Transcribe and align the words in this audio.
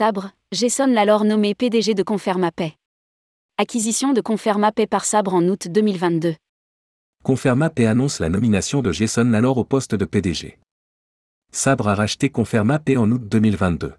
Sabre, 0.00 0.30
Jason 0.50 0.86
Lalor 0.86 1.24
nommé 1.24 1.54
PDG 1.54 1.92
de 1.92 2.02
Confermapay. 2.02 2.72
Acquisition 3.58 4.14
de 4.14 4.22
Confermapay 4.22 4.86
par 4.86 5.04
Sabre 5.04 5.34
en 5.34 5.46
août 5.46 5.68
2022. 5.68 6.36
Confermapay 7.22 7.84
annonce 7.84 8.18
la 8.18 8.30
nomination 8.30 8.80
de 8.80 8.92
Jason 8.92 9.24
Lalor 9.24 9.58
au 9.58 9.64
poste 9.64 9.94
de 9.94 10.06
PDG. 10.06 10.58
Sabre 11.52 11.88
a 11.88 11.94
racheté 11.94 12.30
Confermapay 12.30 12.96
en 12.96 13.10
août 13.10 13.20
2022. 13.28 13.92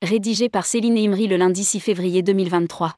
Rédigé 0.00 0.48
par 0.48 0.64
Céline 0.64 0.96
Imri 0.96 1.26
le 1.26 1.38
lundi 1.38 1.64
6 1.64 1.80
février 1.80 2.22
2023. 2.22 2.94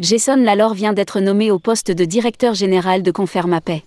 Jason 0.00 0.36
Lalor 0.36 0.72
vient 0.72 0.94
d'être 0.94 1.20
nommé 1.20 1.50
au 1.50 1.58
poste 1.58 1.90
de 1.90 2.06
directeur 2.06 2.54
général 2.54 3.02
de 3.02 3.10
Confermapay. 3.10 3.84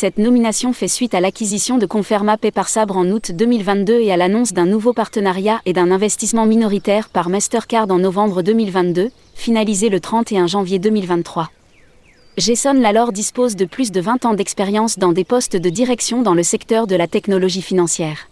Cette 0.00 0.18
nomination 0.18 0.72
fait 0.72 0.86
suite 0.86 1.12
à 1.12 1.20
l'acquisition 1.20 1.76
de 1.76 1.84
Confermapay 1.84 2.52
par 2.52 2.68
Sabre 2.68 2.96
en 2.96 3.08
août 3.08 3.32
2022 3.32 3.98
et 3.98 4.12
à 4.12 4.16
l'annonce 4.16 4.52
d'un 4.52 4.64
nouveau 4.64 4.92
partenariat 4.92 5.60
et 5.66 5.72
d'un 5.72 5.90
investissement 5.90 6.46
minoritaire 6.46 7.08
par 7.08 7.28
Mastercard 7.28 7.90
en 7.90 7.98
novembre 7.98 8.42
2022, 8.42 9.10
finalisé 9.34 9.88
le 9.88 9.98
31 9.98 10.46
janvier 10.46 10.78
2023. 10.78 11.50
Jason 12.36 12.74
Lalor 12.74 13.10
dispose 13.10 13.56
de 13.56 13.64
plus 13.64 13.90
de 13.90 14.00
20 14.00 14.24
ans 14.24 14.34
d'expérience 14.34 15.00
dans 15.00 15.10
des 15.10 15.24
postes 15.24 15.56
de 15.56 15.68
direction 15.68 16.22
dans 16.22 16.34
le 16.34 16.44
secteur 16.44 16.86
de 16.86 16.94
la 16.94 17.08
technologie 17.08 17.60
financière. 17.60 18.28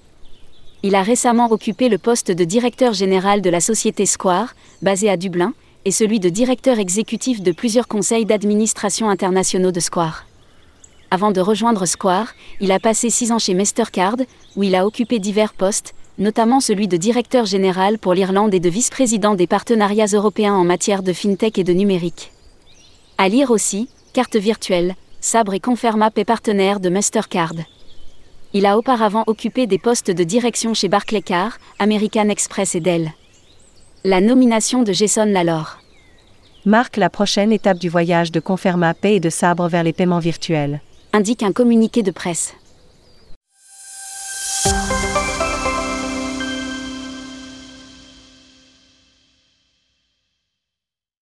Il 0.85 0.95
a 0.95 1.03
récemment 1.03 1.51
occupé 1.51 1.89
le 1.89 1.99
poste 1.99 2.31
de 2.31 2.45
directeur 2.45 2.93
général 2.93 3.43
de 3.43 3.51
la 3.51 3.61
société 3.61 4.07
Square, 4.07 4.55
basée 4.83 5.11
à 5.11 5.17
Dublin, 5.17 5.53
et 5.85 5.91
celui 5.91 6.21
de 6.21 6.29
directeur 6.29 6.79
exécutif 6.79 7.43
de 7.43 7.51
plusieurs 7.51 7.89
conseils 7.89 8.25
d'administration 8.25 9.11
internationaux 9.11 9.73
de 9.73 9.81
Square. 9.81 10.27
Avant 11.11 11.31
de 11.31 11.41
rejoindre 11.41 11.87
Square, 11.87 12.35
il 12.61 12.73
a 12.73 12.81
passé 12.81 13.11
six 13.11 13.31
ans 13.31 13.39
chez 13.39 13.55
Mastercard, 13.55 14.17
où 14.57 14.63
il 14.65 14.75
a 14.75 14.87
occupé 14.87 15.19
divers 15.21 15.55
postes, 15.55 15.95
notamment 16.19 16.61
celui 16.61 16.89
de 16.89 16.97
directeur 16.97 17.47
général 17.47 17.99
pour 17.99 18.15
l'Irlande 18.15 18.55
et 18.55 18.61
de 18.61 18.69
vice-président 18.69 19.35
des 19.35 19.47
partenariats 19.47 20.07
européens 20.07 20.55
en 20.55 20.65
matière 20.65 21.03
de 21.03 21.13
fintech 21.13 21.59
et 21.59 21.65
de 21.65 21.73
numérique. 21.73 22.33
À 23.19 23.29
lire 23.29 23.51
aussi, 23.51 23.89
carte 24.15 24.37
virtuelle, 24.37 24.95
Sabre 25.21 25.55
et 25.55 25.61
Confermap 25.61 26.17
est 26.19 26.25
partenaire 26.25 26.81
de 26.81 26.89
Mastercard. 26.89 27.55
Il 28.53 28.67
a 28.67 28.77
auparavant 28.79 29.25
occupé 29.27 29.67
des 29.67 29.79
postes 29.79 30.11
de 30.11 30.25
direction 30.25 30.75
chez 30.75 30.89
Barclaycard, 30.89 31.59
American 31.79 32.29
Express 32.29 32.75
et 32.75 32.81
Dell. 32.81 33.13
La 34.05 34.21
nomination 34.21 34.83
de 34.83 34.93
Jason 34.93 35.27
Lalor 35.27 35.79
marque 36.65 36.97
la 36.97 37.11
prochaine 37.11 37.53
étape 37.53 37.79
du 37.79 37.89
voyage 37.89 38.33
de 38.33 38.41
Conferma 38.41 38.93
Pay 38.93 39.17
et 39.17 39.21
de 39.21 39.31
Sabre 39.31 39.69
vers 39.69 39.85
les 39.85 39.93
paiements 39.93 40.19
virtuels. 40.19 40.81
Indique 41.17 41.43
un 41.43 41.53
communiqué 41.53 42.03
de 42.03 42.11
presse. 42.11 42.55